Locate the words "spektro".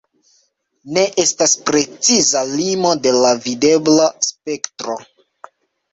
4.31-5.01